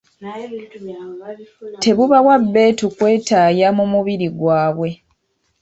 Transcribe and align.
Tebubawa 1.83 2.33
bbeetu 2.43 2.85
kwetaaya 2.97 3.67
mu 3.77 3.85
mubiri 3.91 4.27
gwabwe. 4.39 4.89